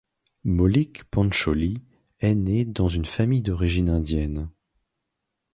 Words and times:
Maulik 0.45 1.03
Pancholy 1.11 1.83
est 2.21 2.33
né 2.33 2.65
dans 2.65 2.89
une 2.89 3.05
famille 3.05 3.43
d'origine 3.43 3.87
indienne. 3.89 4.49